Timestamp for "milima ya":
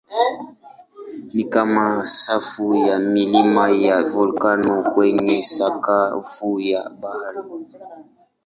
2.99-4.03